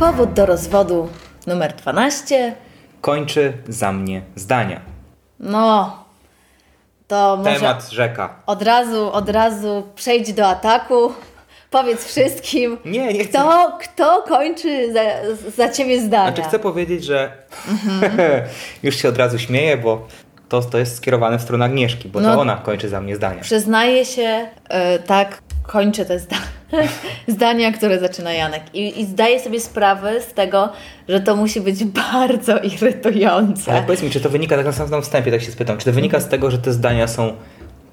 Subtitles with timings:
[0.00, 1.08] Powód do rozwodu
[1.46, 2.54] numer 12.
[3.00, 4.80] Kończy za mnie zdania.
[5.40, 5.96] No,
[7.08, 8.34] to może Temat rzeka.
[8.46, 11.12] od razu, od razu przejdź do ataku.
[11.70, 13.38] Powiedz wszystkim, Nie, nie chcę.
[13.38, 15.00] kto, kto kończy za,
[15.56, 16.32] za ciebie zdania.
[16.34, 17.32] Znaczy chcę powiedzieć, że
[18.82, 20.06] już się od razu śmieję, bo
[20.48, 22.34] to, to jest skierowane w stronę Agnieszki, bo No.
[22.34, 23.40] to ona kończy za mnie zdania.
[23.42, 26.36] Przyznaję się, e, tak, kończę te zda
[27.28, 28.62] zdania, które zaczyna Janek.
[28.74, 30.68] I, I zdaję sobie sprawę z tego,
[31.08, 31.84] że to musi być
[32.14, 33.72] bardzo irytujące.
[33.72, 35.92] Ale powiedz mi, czy to wynika, tak na samym wstępie tak się spytam, czy to
[35.92, 37.32] wynika z tego, że te zdania są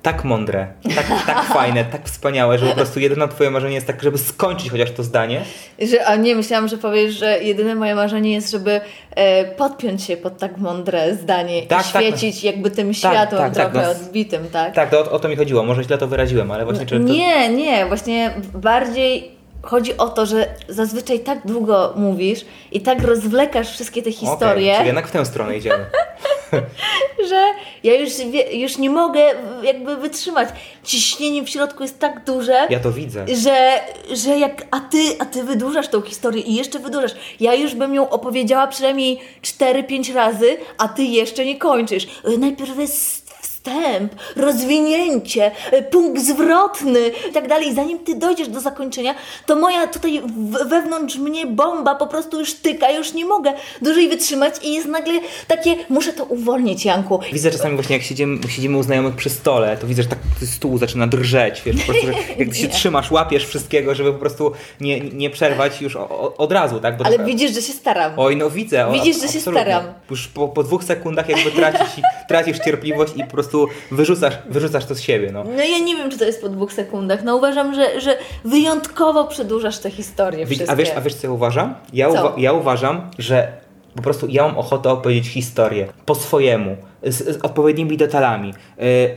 [0.07, 4.03] tak mądre, tak, tak fajne, tak wspaniałe, że po prostu jedyne twoje marzenie jest tak,
[4.03, 5.41] żeby skończyć chociaż to zdanie?
[5.79, 8.81] Że, a nie, myślałam, że powiesz, że jedyne moje marzenie jest, żeby
[9.15, 12.03] e, podpiąć się pod tak mądre zdanie Tak, i tak.
[12.03, 13.91] świecić jakby tym światłem tak, tak, trochę no.
[13.91, 14.73] odbitym, tak?
[14.73, 17.03] Tak, to o, o to mi chodziło, może źle to wyraziłem, ale właśnie czy to...
[17.03, 23.69] Nie, nie, właśnie bardziej chodzi o to, że zazwyczaj tak długo mówisz i tak rozwlekasz
[23.69, 24.71] wszystkie te historie.
[24.71, 25.85] Okej, czyli jednak w tę stronę idziemy.
[27.29, 27.45] że
[27.83, 28.09] ja już,
[28.51, 29.19] już nie mogę
[29.63, 30.49] jakby wytrzymać.
[30.83, 33.25] Ciśnienie w środku jest tak duże, Ja to widzę.
[33.35, 33.79] że,
[34.13, 37.11] że jak, a ty, a ty wydłużasz tą historię i jeszcze wydłużasz.
[37.39, 42.07] Ja już bym ją opowiedziała przynajmniej 4-5 razy, a ty jeszcze nie kończysz.
[42.37, 43.26] Najpierw jest
[43.67, 47.75] wstęp, rozwinięcie, y, punkt zwrotny i tak dalej.
[47.75, 49.15] Zanim ty dojdziesz do zakończenia,
[49.45, 50.21] to moja tutaj
[50.69, 55.13] wewnątrz mnie bomba po prostu już tyka, już nie mogę dłużej wytrzymać i jest nagle
[55.47, 57.19] takie, muszę to uwolnić, Janku.
[57.33, 60.77] Widzę czasami właśnie jak siedzimy, siedzimy u znajomych przy stole, to widzę, że tak stół
[60.77, 62.13] zaczyna drżeć, wiesz, po prostu, że
[62.45, 64.51] jak się trzymasz, łapiesz wszystkiego, żeby po prostu
[64.81, 66.97] nie, nie przerwać już o, o, od razu, tak?
[66.97, 68.11] Bo Ale widzisz, że się staram.
[68.17, 68.87] Oj, no widzę.
[68.87, 69.61] O, Widzisz, że się absolutnie.
[69.63, 69.93] staram.
[70.09, 73.56] Już po, po dwóch sekundach jakby tracisz, tracisz cierpliwość i po prostu
[73.91, 75.43] wyrzucasz, wyrzucasz to z siebie, no.
[75.43, 77.23] No ja nie wiem, czy to jest po dwóch sekundach.
[77.23, 80.71] No uważam, że, że wyjątkowo przedłużasz te historie Widz- wszystkie.
[80.73, 81.73] A wiesz, a wiesz co ja uważam?
[81.93, 82.13] Ja, Co?
[82.13, 83.51] uwa- ja uważam, że
[83.95, 88.53] po prostu ja mam ochotę opowiedzieć historię po swojemu, z, z odpowiednimi detalami,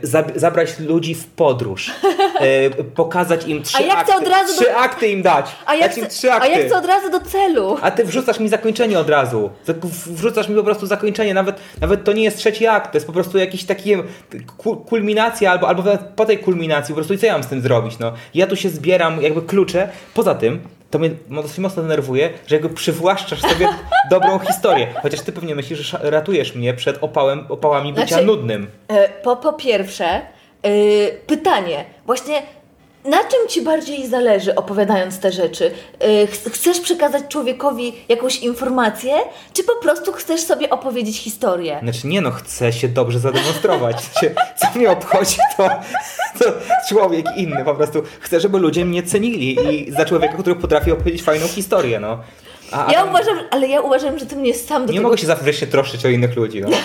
[0.03, 1.91] y, zab- zabrać ludzi w podróż,
[2.79, 5.45] y, pokazać im trzy A ja chcę akty, od razu do- trzy akty im dać,
[5.65, 6.49] a ja, dać im chcę, trzy a akty.
[6.49, 7.77] ja chcę od razu do celu.
[7.81, 9.49] A ty wrzucasz mi zakończenie od razu.
[10.07, 11.33] Wrzucasz mi po prostu zakończenie.
[11.33, 13.93] Nawet, nawet to nie jest trzeci akt, to jest po prostu jakiś taki
[14.57, 15.83] ku- kulminacja, albo, albo
[16.15, 17.99] po tej kulminacji, po prostu i co ja mam z tym zrobić?
[17.99, 18.13] No?
[18.33, 19.89] Ja tu się zbieram jakby klucze.
[20.13, 20.59] Poza tym,
[20.91, 23.67] to mnie dosyć mocno denerwuje, że jakby przywłaszczasz sobie
[24.11, 24.87] dobrą historię.
[25.01, 28.67] Chociaż ty pewnie myślisz, że ratujesz mnie przed opałem, opałami bycia Znaczy- nudnym.
[28.87, 30.21] E, Po, po pierwsze, e,
[31.27, 31.85] pytanie.
[32.05, 32.41] Właśnie
[33.05, 35.71] na czym ci bardziej zależy opowiadając te rzeczy?
[36.31, 39.13] Ch- chcesz przekazać człowiekowi jakąś informację,
[39.53, 41.79] czy po prostu chcesz sobie opowiedzieć historię?
[41.83, 43.97] Znaczy nie no, chcę się dobrze zademonstrować.
[44.55, 45.69] Co mnie obchodzi, to,
[46.39, 46.45] to
[46.89, 47.65] człowiek inny.
[47.65, 51.99] Po prostu chcę, żeby ludzie mnie cenili i za człowieka, który potrafi opowiedzieć fajną historię,
[51.99, 52.19] no.
[52.71, 55.09] A, a Ja tam uważam, ale ja uważam, że ty mnie sam do nie tego
[55.09, 56.67] mogę się zawsze wreszcie troszczyć o innych ludzi, no.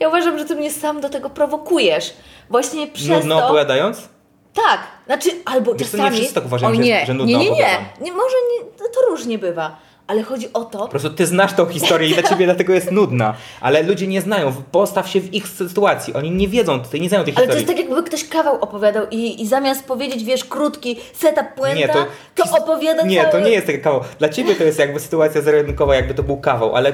[0.00, 2.14] Ja uważam, że ty mnie sam do tego prowokujesz.
[2.50, 3.44] Właśnie przez Nudno to...
[3.46, 4.08] opowiadając?
[4.54, 6.10] Tak, znaczy albo Wiesz czasami...
[6.10, 8.12] nie wszyscy tak uważają, o, że- nie, że nudno nie, nie, nie, nie.
[8.12, 9.76] Może nie, to, to różnie bywa.
[10.06, 10.78] Ale chodzi o to...
[10.78, 13.34] Po prostu ty znasz tą historię i dla ciebie dlatego jest nudna.
[13.60, 14.52] Ale ludzie nie znają.
[14.72, 16.14] Postaw się w ich sytuacji.
[16.14, 17.54] Oni nie wiedzą, nie znają tej Ale to historii.
[17.54, 21.88] jest tak, jakby ktoś kawał opowiadał i, i zamiast powiedzieć, wiesz, krótki setup puenta, Nie,
[21.88, 23.32] to, to, opowiada Nie, cały...
[23.32, 24.00] to nie jest taki kawał.
[24.18, 26.92] Dla ciebie to jest jakby sytuacja zero-jedynkowa, jakby to był kawał, ale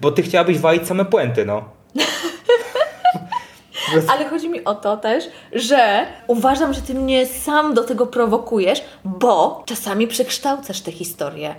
[0.00, 1.64] bo ty chciałabyś walić same puenty, no.
[4.08, 8.84] Ale chodzi mi o to też, że uważam, że ty mnie sam do tego prowokujesz,
[9.04, 11.54] bo czasami przekształcasz tę historię.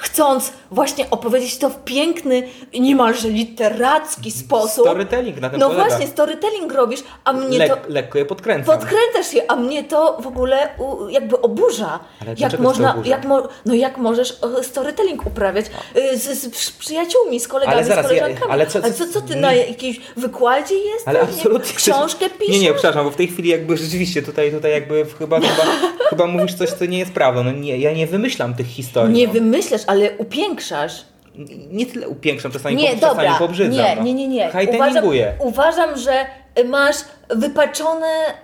[0.00, 2.42] Chcąc właśnie opowiedzieć to w piękny,
[2.80, 4.84] niemalże literacki sposób.
[4.84, 5.88] Storytelling na tym No polega.
[5.88, 7.92] właśnie, storytelling robisz, a mnie Lek, to.
[7.92, 8.78] lekko je podkręcam.
[8.78, 10.68] Podkręcasz się, a mnie to w ogóle
[11.10, 12.00] jakby oburza.
[12.22, 13.10] Ale jak można, oburza?
[13.10, 17.76] jak mo, no jak możesz e, storytelling uprawiać y, z, z przy- przyjaciółmi, z kolegami,
[17.78, 18.40] Ale zaraz, z koleżankami.
[18.46, 21.08] ja- ale co- co, co ty nie- na jakimś wykładzie jesteś?
[21.08, 21.74] Ale Nie- absolutnie.
[21.74, 22.48] Książkę piszesz?
[22.54, 25.62] Nie, nie, przepraszam, bo w tej chwili jakby rzeczywiście tutaj, tutaj jakby chyba, chyba,
[26.10, 27.44] chyba mówisz coś, co nie jest prawdą.
[27.44, 29.14] No nie, ja nie wymyślam tych historii.
[29.14, 29.32] Nie no.
[29.32, 31.04] wymyślasz, ale upiększasz.
[31.70, 33.38] nie tyle upiększam, czasami, Nie, po, czasami dobra.
[33.38, 33.84] pobrzydzam.
[33.84, 34.02] Nie, no.
[34.02, 34.48] nie, nie, nie.
[34.76, 35.04] Uważam,
[35.38, 36.26] uważam, że
[36.64, 36.96] masz
[37.30, 38.34] wypaczone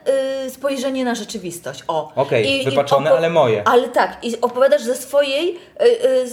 [0.47, 1.85] y, spojrzenie na rzeczywistość.
[1.89, 2.13] O.
[2.15, 3.69] Okej, i wypaczone, ale moje.
[3.69, 5.85] Ale tak, i opowiadasz ze swojej, y,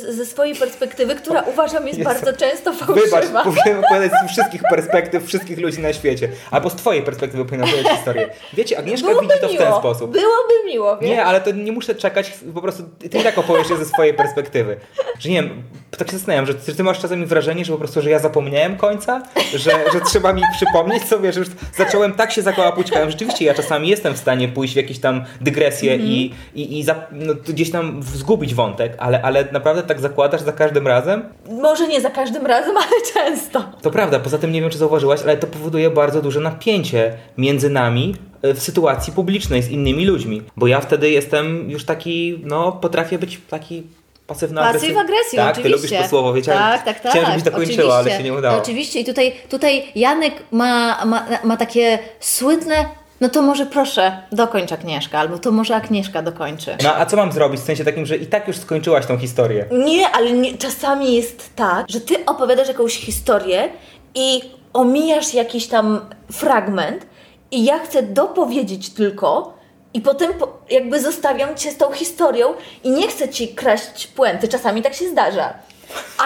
[0.10, 2.10] y, ze swojej perspektywy, która uważam jest Jezu.
[2.10, 3.44] bardzo często Wybacz, fałszywa.
[3.52, 6.30] powinienem opowiadać z wszystkich perspektyw, wszystkich ludzi na świecie.
[6.52, 8.30] Albo z twojej perspektywy powinien opowiadać historię.
[8.54, 9.80] Wiecie, Agnieszka Byłoby widzi to w ten miło.
[9.80, 10.12] sposób.
[10.12, 11.10] Byłoby miło, wiesz?
[11.10, 13.86] Nie, ale to nie muszę czekać, po prostu ty ty i tak opowiesz je ze
[13.86, 14.78] swojej perspektywy.
[15.20, 15.64] Że nie wiem,
[15.98, 18.78] tak się zastanawiam, że ty, ty masz czasami wrażenie, że po prostu, że ja zapomniałem
[18.78, 19.22] końca,
[19.52, 23.12] że, że trzeba mi przypomnieć sobie, że już zacząłem tak się zakołapućkałem.
[23.12, 26.96] Rzeczywiście ja czasami jestem w stanie pójść w jakieś tam dygresje i, i, i za,
[27.12, 31.24] no, gdzieś tam zgubić wątek, ale, ale naprawdę tak zakładasz za każdym razem?
[31.50, 33.72] Może nie za każdym razem, ale często.
[33.82, 37.70] To prawda, poza tym nie wiem, czy zauważyłaś, ale to powoduje bardzo duże napięcie między
[37.70, 40.42] nami e, w sytuacji publicznej z innymi ludźmi.
[40.58, 43.84] Bo ja wtedy jestem już taki, no, potrafię być taki
[44.34, 45.64] pasywno Pasyw agresji, Tak, oczywiście.
[45.64, 46.62] ty lubisz to słowo, wiedziałem.
[46.62, 47.12] Tak, tak, tak.
[47.12, 48.58] Chciałem, żebyś to kończyła, ale się nie udało.
[48.58, 52.86] Oczywiście i tutaj, tutaj Janek ma, ma, ma takie słynne,
[53.22, 56.78] no to może proszę dokończ Agnieszka, albo to może Agnieszka dokończy.
[56.84, 57.62] No a co mam zrobić?
[57.62, 59.66] W sensie takim, że i tak już skończyłaś tą historię.
[59.72, 63.70] Nie, ale nie, czasami jest tak, że ty opowiadasz jakąś historię
[64.16, 64.42] i
[64.74, 66.00] omijasz jakiś tam
[66.32, 67.06] fragment
[67.52, 69.61] i ja chcę dopowiedzieć tylko
[69.94, 72.54] i potem po, jakby zostawiam cię z tą historią
[72.84, 75.54] i nie chcę ci kraść puenty, czasami tak się zdarza.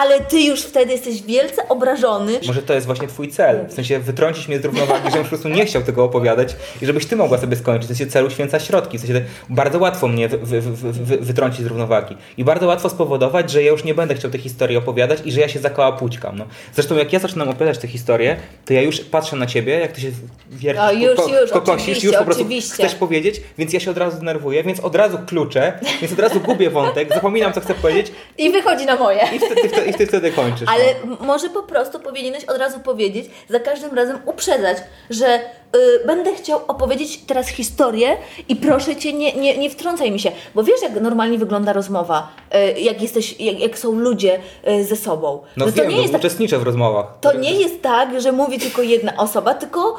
[0.00, 2.40] Ale ty już wtedy jesteś wielce obrażony.
[2.46, 3.66] Może to jest właśnie twój cel.
[3.68, 7.06] W sensie wytrącić mnie z równowagi, żebym po prostu nie chciał tego opowiadać i żebyś
[7.06, 7.84] ty mogła sobie skończyć.
[7.90, 8.98] W sensie celu święca środki.
[8.98, 12.16] W sensie bardzo łatwo mnie wy, wy, wy, wy, wytrącić z równowagi.
[12.36, 15.40] I bardzo łatwo spowodować, że ja już nie będę chciał tej historii opowiadać i że
[15.40, 16.38] ja się zakołapućkam.
[16.38, 16.44] No.
[16.74, 18.36] Zresztą jak ja zaczynam opowiadać tę historię,
[18.66, 20.08] to ja już patrzę na ciebie, jak ty się
[20.50, 22.74] wiercisz, O, już, ko- już, kokosisz, już po prostu oczywiście.
[22.74, 26.40] chcesz powiedzieć, więc ja się od razu denerwuję, więc od razu kluczę, więc od razu
[26.40, 29.20] gubię wątek, zapominam co chcę powiedzieć I wychodzi na moje.
[29.36, 30.68] i wtedy, wtedy, i ty wtedy kończysz.
[30.68, 31.16] Ale no.
[31.20, 34.78] może po prostu powinieneś od razu powiedzieć, za każdym razem uprzedzać,
[35.10, 35.40] że
[35.76, 38.16] Y, będę chciał opowiedzieć teraz historię
[38.48, 42.28] i proszę cię, nie, nie, nie wtrącaj mi się, bo wiesz, jak normalnie wygląda rozmowa,
[42.76, 45.40] y, jak, jesteś, jak, jak są ludzie y, ze sobą.
[45.56, 47.06] No, no wiem, to nie no jest tak, uczestniczę w rozmowach.
[47.20, 49.96] To nie jest tak, że mówi tylko jedna osoba, tylko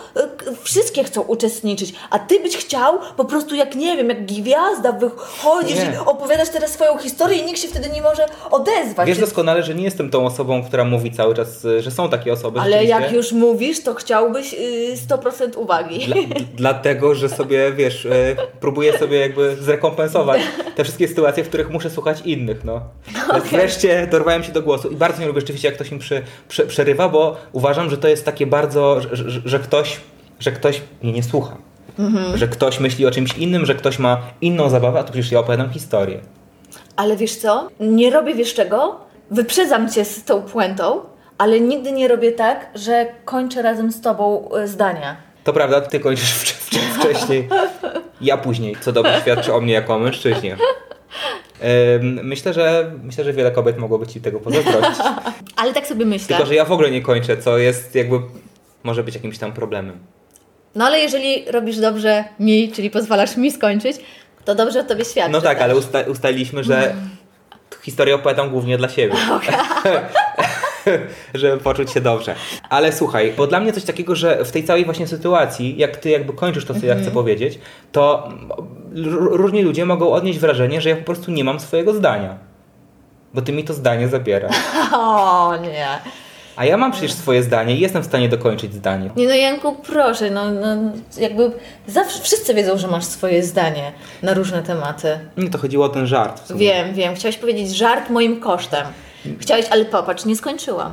[0.63, 5.77] wszystkie chcą uczestniczyć, a ty byś chciał po prostu, jak nie wiem, jak gwiazda wychodzisz
[5.77, 5.93] nie.
[5.93, 9.07] i opowiadasz teraz swoją historię i nikt się wtedy nie może odezwać.
[9.07, 12.59] Wiesz doskonale, że nie jestem tą osobą, która mówi cały czas, że są takie osoby.
[12.59, 14.55] Ale jak już mówisz, to chciałbyś
[15.09, 16.05] 100% uwagi.
[16.05, 16.15] Dla,
[16.55, 20.41] dlatego, że sobie, wiesz, e, próbuję sobie jakby zrekompensować
[20.75, 22.81] te wszystkie sytuacje, w których muszę słuchać innych, no.
[23.27, 23.41] Okay.
[23.41, 26.67] Wreszcie dorwałem się do głosu i bardzo nie lubię rzeczywiście, jak ktoś mi przy, przy,
[26.67, 29.99] przerywa, bo uważam, że to jest takie bardzo, że, że, ktoś,
[30.39, 31.57] że ktoś mnie nie słucha.
[31.99, 32.37] Mhm.
[32.37, 35.39] Że ktoś myśli o czymś innym, że ktoś ma inną zabawę, a tu przecież ja
[35.39, 36.19] opowiadam historię.
[36.95, 37.67] Ale wiesz co?
[37.79, 38.95] Nie robię wiesz czego?
[39.31, 40.99] Wyprzedzam cię z tą puentą,
[41.37, 45.17] ale nigdy nie robię tak, że kończę razem z tobą e, zdania.
[45.47, 47.49] To prawda, ty kończysz wcze- wcze- wcześniej,
[48.21, 50.57] ja później, co dobrze świadczy o mnie jako o mężczyźnie.
[52.01, 55.05] Myślę, że myślę, że wiele kobiet mogłoby ci tego pozazdrościć.
[55.59, 56.27] Ale tak sobie myślę.
[56.27, 58.19] Tylko, że ja w ogóle nie kończę, co jest jakby
[58.83, 59.99] może być jakimś tam problemem.
[60.75, 63.97] No ale jeżeli robisz dobrze mi, czyli pozwalasz mi skończyć,
[64.45, 65.31] to dobrze o tobie świadczy.
[65.31, 66.95] No tak, ale usta ustaliliśmy, że
[67.83, 69.15] historię opowiadam głównie dla siebie.
[71.33, 72.35] Żeby poczuć się dobrze.
[72.69, 76.09] Ale słuchaj, bo dla mnie coś takiego, że w tej całej właśnie sytuacji, jak ty
[76.09, 77.59] jakby kończysz to, co ja chcę powiedzieć,
[77.91, 78.29] to
[79.31, 82.37] różni ludzie mogą odnieść wrażenie, że ja po prostu nie mam swojego zdania.
[83.33, 84.55] Bo ty mi to zdanie zabierasz.
[84.93, 85.87] O nie.
[86.55, 89.09] A ja mam przecież swoje zdanie i jestem w stanie dokończyć zdanie.
[89.15, 90.67] Nie no Janku, proszę, no, no
[91.17, 91.51] jakby
[91.87, 93.91] zawsze wszyscy wiedzą, że masz swoje zdanie
[94.23, 95.19] na różne tematy.
[95.37, 96.53] Nie, to chodziło o ten żart.
[96.55, 97.15] Wiem, wiem.
[97.15, 98.87] Chciałeś powiedzieć żart moim kosztem.
[99.39, 100.91] Chciałeś, ale popatrz, nie skończyłam.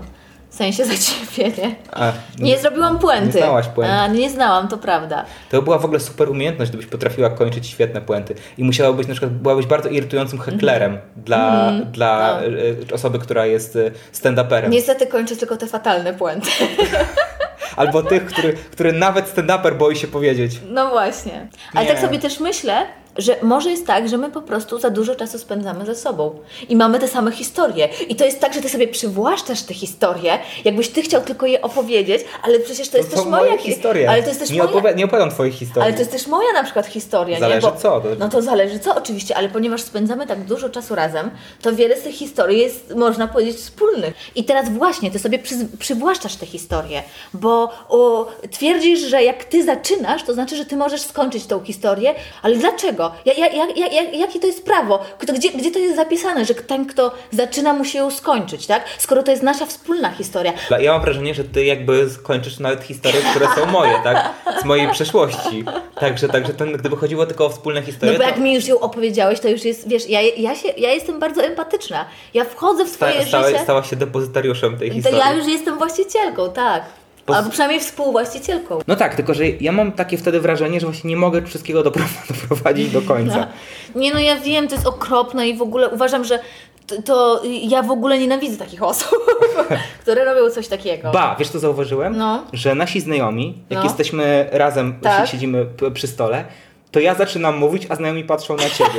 [0.50, 1.75] W sensie za ciebie, nie?
[1.93, 3.26] A, Nie zrobiłam puenty.
[3.38, 3.95] Nie znałaś puenty.
[3.95, 5.25] A, nie znałam, to prawda.
[5.50, 8.35] To była w ogóle super umiejętność, gdybyś potrafiła kończyć świetne puenty.
[8.59, 12.47] I musiała być na przykład, byłabyś bardzo irytującym hecklerem dla, dla No.
[12.90, 14.69] e, osoby, która jest e, stand-uperem.
[14.69, 16.50] Niestety kończę tylko te fatalne puenty.
[17.76, 20.61] Albo tych, który, który nawet stand-uper boi się powiedzieć.
[20.69, 21.49] No właśnie.
[21.75, 21.90] Ale Nie.
[21.93, 22.87] tak sobie też myślę,
[23.18, 26.76] że może jest tak, że my po prostu za dużo czasu spędzamy ze sobą i
[26.76, 27.88] mamy te same historie.
[28.09, 31.62] I to jest tak, że ty sobie przywłaszczasz te historie, jakbyś ty chciał tylko je
[31.62, 34.11] opowiedzieć, ale przecież to jest to też moja moje hi- historie.
[34.11, 34.92] Ale to jest też nie, moja...
[34.92, 35.83] nie opowiadam twoich historii.
[35.83, 37.73] Ale to jest też moja na przykład historia, Zależy nie?
[37.73, 41.30] Bo, co, to- No to zależy co oczywiście, ale ponieważ spędzamy tak dużo czasu razem,
[41.62, 44.14] to wiele z tych historii jest, można powiedzieć, wspólnych.
[44.35, 47.02] I teraz właśnie, ty sobie przy, przywłaszczasz te historie,
[47.35, 52.14] bo o, twierdzisz, że jak ty zaczynasz, to znaczy, że ty możesz skończyć tą historię,
[52.42, 53.03] ale dlaczego?
[53.08, 53.40] Dlaczego?
[53.40, 55.04] Ja, ja, ja, ja, ja, jakie to jest prawo?
[55.34, 58.84] Gdzie, gdzie to jest zapisane, że ten, kto zaczyna, musi ją skończyć, tak?
[58.99, 60.52] Skoro to jest nasza wspólna historia.
[60.80, 64.30] Ja mam wrażenie, że ty jakby skończysz nawet historie, które są moje, tak?
[64.62, 65.64] Z mojej przeszłości.
[66.00, 68.66] Także, także ten, gdyby chodziło tylko o wspólne historie, No bo to jak mi już
[68.66, 72.04] ją opowiedziałeś, to już jest, wiesz, ja, ja, się, ja jestem bardzo empatyczna.
[72.34, 75.20] Ja wchodzę w swoje sta, stała, życie, stałaś się depozytariuszem tej to historii.
[75.20, 76.82] ja już jestem właścicielką, tak.
[77.26, 78.78] Po- Albo przynajmniej współwłaścicielką.
[78.87, 82.28] No tak, tylko że ja mam takie wtedy wrażenie, że właśnie nie mogę wszystkiego dopro-
[82.40, 83.47] doprowadzić do końca.
[83.95, 86.38] Nie no, ja wiem, to jest okropne i w ogóle uważam, że
[86.87, 89.19] to, to ja w ogóle nienawidzę takich osób,
[90.02, 91.11] które robią coś takiego.
[91.12, 92.16] Ba, wiesz co zauważyłem?
[92.16, 92.45] No.
[92.52, 93.85] Że nasi znajomi, jak No.
[93.85, 95.28] jesteśmy razem, Tak.
[95.28, 96.45] siedzimy przy stole,
[96.90, 98.90] to ja zaczynam mówić, a znajomi patrzą na ciebie.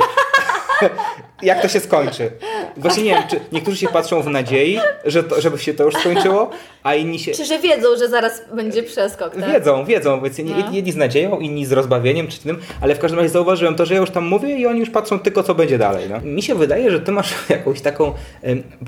[1.42, 2.30] jak to się skończy?
[2.76, 5.94] Właśnie nie wiem, czy niektórzy się patrzą w nadziei, że to, żeby się to już
[5.94, 6.50] skończyło,
[6.82, 7.32] a inni się...
[7.32, 9.52] Czy że wiedzą, że zaraz będzie przeskok, tak?
[9.52, 10.72] Wiedzą, wiedzą, więc No.
[10.72, 13.94] jedni, z nadzieją, inni z rozbawieniem czy tym, ale w każdym razie zauważyłem to, że
[13.94, 16.06] ja już tam mówię i oni już patrzą tylko, co będzie dalej.
[16.10, 16.20] No.
[16.20, 18.12] Mi się wydaje, że ty masz jakąś taką...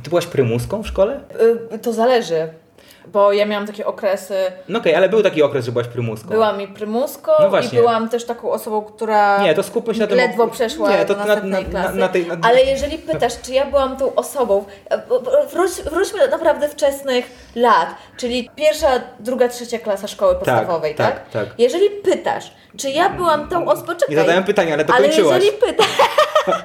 [0.03, 1.21] Ty byłaś prymuską w szkole?
[1.75, 2.49] Y, To zależy,
[3.13, 4.35] bo ja miałam takie okresy.
[4.69, 6.29] No okej, ale był taki okres, że byłaś prymuską.
[6.29, 10.07] Byłam i prymuską No i byłam też taką osobą, która Nie, to skupmy się na
[10.07, 10.17] tym...
[10.17, 11.95] ledwo przeszła Nie, to do na, następnej na, klasy.
[11.95, 12.27] na, na tej...
[12.27, 12.37] Na...
[12.43, 14.65] Ale jeżeli pytasz, czy ja byłam tą osobą,
[15.53, 18.89] wróć, wróćmy do naprawdę wczesnych lat, czyli pierwsza,
[19.21, 21.15] druga, trzecia klasa szkoły podstawowej, tak?
[21.15, 21.59] tak, tak.
[21.59, 25.45] Jeżeli pytasz, czy ja byłam tą osobą, czekaj, Nie zadałem pytania, ale ale dokończyłaś.
[25.45, 25.87] jeżeli pytasz,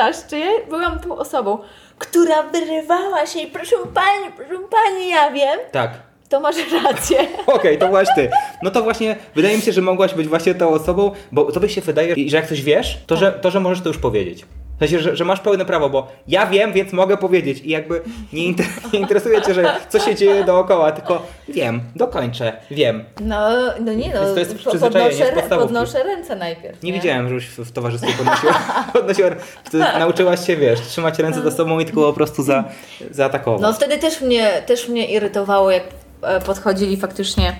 [0.00, 1.58] pytasz, czy ja byłam tą osobą,
[1.98, 5.90] która wyrywała się i proszę pani, proszę pani, ja wiem, Tak.
[6.28, 7.18] to masz rację.
[7.46, 8.30] Okej, to byłaś ty.
[8.62, 11.80] No to właśnie, wydaje mi się, że mogłaś być właśnie tą osobą, bo tobie się
[11.80, 14.44] wydaje, że jak coś wiesz, to, że, to, że możesz to już powiedzieć.
[14.80, 18.00] W sensie, że, że masz pełne prawo, bo ja wiem, więc mogę powiedzieć i jakby
[18.32, 23.04] nie, inter, nie interesuje cię, że co się dzieje dookoła, tylko wiem, dokończę, wiem.
[23.20, 26.82] No, no nie no, to jest przyzwyczajenie podnoszę, podnoszę ręce najpierw.
[26.82, 28.52] Nie widziałem, żebyś w, w towarzystwie podnosiła,
[28.92, 29.30] podnosiła
[29.70, 32.64] ty nauczyłaś się, wiesz, trzymać ręce za sobą i tylko po prostu za,
[33.10, 33.62] zaatakować.
[33.62, 35.84] No wtedy też mnie, też mnie irytowało, jak
[36.22, 37.56] e, podchodzili faktycznie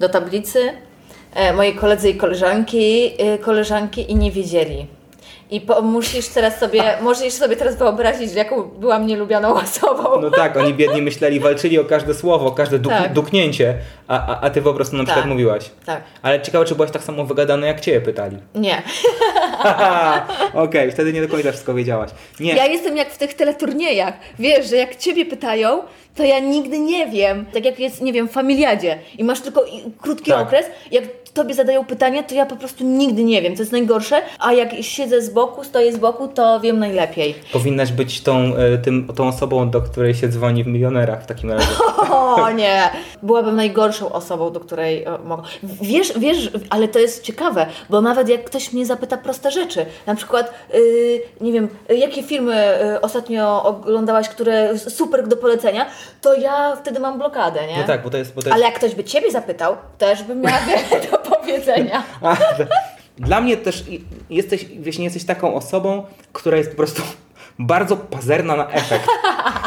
[0.00, 0.72] do tablicy
[1.34, 4.86] e, moi koledzy i koleżanki, e, koleżanki i nie wiedzieli.
[5.50, 10.20] I po, musisz teraz sobie, możesz sobie teraz wyobrazić, jaką byłam nielubianą osobą.
[10.20, 13.12] No tak, oni biedni myśleli, walczyli o każde słowo, każde duk, Tak.
[13.12, 13.74] duknięcie,
[14.08, 15.32] a, a, a ty po prostu na przykład Tak.
[15.32, 15.70] mówiłaś.
[15.86, 16.02] Tak.
[16.22, 18.36] Ale ciekawe, czy byłaś tak samo wygadana, jak ciebie pytali.
[18.54, 18.82] Nie.
[20.64, 22.10] Okej, wtedy nie do końca wszystko wiedziałaś.
[22.40, 24.14] Nie, Ja jestem jak w tych teleturniejach.
[24.38, 25.82] Wiesz, że jak ciebie pytają,
[26.16, 27.46] to ja nigdy nie wiem.
[27.54, 29.64] Tak jak jest, nie wiem, w familiadzie i masz tylko
[30.02, 30.40] krótki Tak.
[30.46, 33.56] okres, jak tobie zadają pytania, to ja po prostu nigdy nie wiem.
[33.56, 34.22] To jest najgorsze.
[34.38, 37.34] A jak siedzę z boku, stoję z boku, to wiem najlepiej.
[37.52, 41.50] powinnaś być tą, e, tym, tą osobą, do której się dzwoni w milionerach w takim
[41.50, 41.66] razie.
[42.14, 42.90] O nie!
[43.22, 45.42] Byłabym najgorszą osobą, do której e, mogę.
[45.62, 50.14] Wiesz, wiesz, ale to jest ciekawe, bo nawet jak ktoś mnie zapyta proste rzeczy, na
[50.14, 55.86] przykład, yy, nie wiem, jakie filmy y, ostatnio oglądałaś, które super do polecenia,
[56.20, 57.78] to ja wtedy mam blokadę, nie?
[57.78, 58.34] No tak, bo to jest...
[58.34, 58.54] Bo to jest...
[58.54, 62.02] Ale jak ktoś by ciebie zapytał, też bym miała wiele do powiedzenia.
[62.22, 62.36] A,
[63.18, 63.84] Dla mnie też
[64.30, 67.02] jesteś, wiesz, nie jesteś taką osobą, która jest po prostu
[67.58, 69.08] bardzo pazerna na efekt.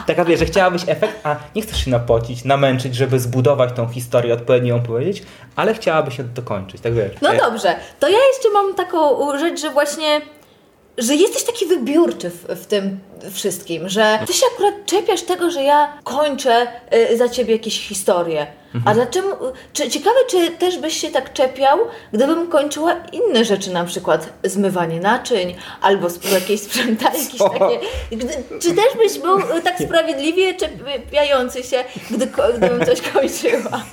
[0.08, 4.34] Taka wiesz, że chciałabyś efekt, a nie chcesz się napocić, namęczyć, żeby zbudować tą historię,
[4.34, 5.24] odpowiednio ją powiedzieć,
[5.56, 7.12] ale chciałabyś ją dokończyć, tak wiesz.
[7.22, 10.22] No E, dobrze, to ja jeszcze mam taką rzecz, że właśnie,
[10.98, 13.00] że jesteś taki wybiórczy w, w tym
[13.32, 16.68] wszystkim, że ty się akurat czepiasz tego, że ja kończę
[17.12, 18.48] y, za ciebie jakieś historie.
[18.86, 21.78] A dlaczego, czy, ciekawe, czy też byś się tak czepiał,
[22.14, 27.80] gdybym kończyła inne rzeczy, na przykład zmywanie naczyń, albo jakieś sprzątanie, jakieś takie...
[28.12, 28.28] Gdy,
[28.60, 33.84] czy też byś był tak sprawiedliwie czepiający się, gdy, gdybym coś kończyła?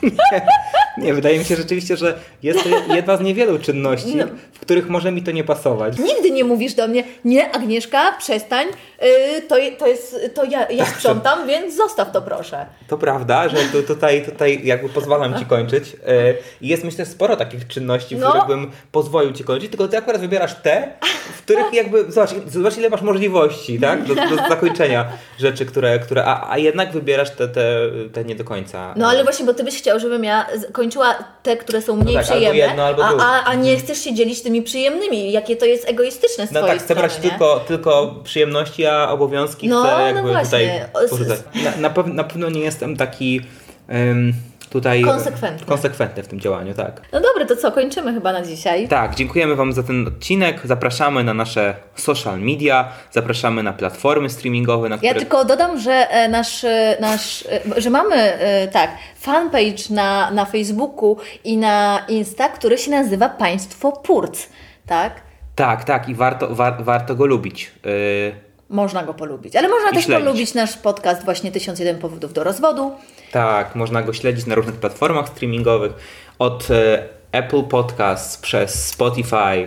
[0.99, 4.25] Nie, wydaje mi się rzeczywiście, że jest to jedna z niewielu czynności, No.
[4.53, 5.99] w których może mi to nie pasować.
[5.99, 8.67] Nigdy nie mówisz do mnie, nie Agnieszka, przestań,
[9.03, 12.67] yy, to, to jest, to ja, ja sprzątam, więc zostaw to proszę.
[12.88, 15.97] To prawda, że tu, tutaj, tutaj jakby pozwalam ci kończyć.
[16.07, 18.28] E, I jest myślę sporo takich czynności, w No.
[18.28, 20.88] których bym pozwolił ci kończyć, tylko ty akurat wybierasz te,
[21.37, 25.07] w których jakby, zobacz, zobacz ile masz możliwości, tak, do, do zakończenia
[25.38, 27.66] rzeczy, które, które a, a jednak wybierasz te, te,
[28.12, 28.95] te nie do końca.
[28.97, 32.25] No ale właśnie, bo ty byś chciał, żebym ja kończyła te, które są mniej tak,
[32.25, 35.33] albo przyjemne, jedno, albo a, a, a nie chcesz się dzielić tymi przyjemnymi.
[35.33, 39.83] Jakie to jest egoistyczne z No tak, chcę brać tylko, tylko przyjemności, a obowiązki No,
[39.83, 40.88] chcę no jakby właśnie.
[41.11, 41.37] tutaj.
[41.64, 43.40] Na, na, pew, na pewno nie jestem taki
[43.88, 44.33] em,
[44.75, 45.66] tutaj Konsekwentny.
[45.66, 47.00] konsekwentny w tym działaniu, tak.
[47.12, 48.88] No dobra, to co, kończymy chyba na dzisiaj.
[48.88, 50.61] Tak, dziękujemy Wam za ten odcinek.
[50.64, 55.12] Zapraszamy na nasze social media, zapraszamy na platformy streamingowe, na które.
[55.12, 57.45] Ja tylko dodam, że e, nasz, e, nasz
[57.76, 58.38] e, że mamy
[58.73, 64.49] tak, fanpage na, na Facebooku i na Insta, który się nazywa Państwo Purc,
[64.87, 65.21] tak?
[65.54, 67.73] Tak, tak i warto, war, warto go lubić.
[67.85, 69.56] Yy, Można go polubić.
[69.56, 70.25] Ale można I też śledzić.
[70.25, 72.92] polubić nasz podcast właśnie 1001 powodów do rozwodu.
[73.33, 75.92] tak, można go śledzić na różnych platformach streamingowych.
[76.38, 77.02] Od e,
[77.33, 79.66] Apple Podcasts przez Spotify,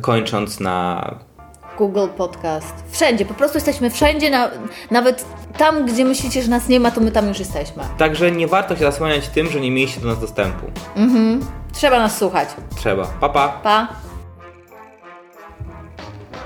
[0.00, 1.10] kończąc na
[1.78, 2.74] Google Podcast.
[2.90, 4.50] Wszędzie, po prostu jesteśmy wszędzie, na,
[4.90, 5.24] nawet
[5.58, 7.82] tam, gdzie myślicie, że nas nie ma, to my tam już jesteśmy.
[7.98, 10.66] Także nie warto się zasłaniać tym, że nie mieliście do nas dostępu.
[11.72, 12.48] Trzeba nas słuchać.
[12.76, 13.06] Trzeba.
[13.06, 13.48] Papa.
[13.48, 13.58] Pa.
[13.62, 13.88] Pa!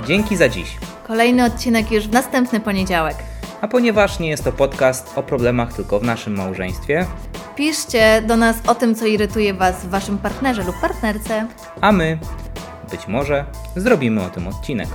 [0.06, 0.76] Dzięki za dziś.
[1.10, 3.16] Kolejny odcinek już w następny poniedziałek.
[3.60, 7.06] A ponieważ nie jest to podcast o problemach tylko w naszym małżeństwie,
[7.56, 11.46] Piszcie do nas o tym, co irytuje Was w Waszym partnerze lub partnerce.
[11.80, 12.18] a my,
[12.90, 13.44] być może,
[13.76, 14.88] zrobimy o tym odcinek.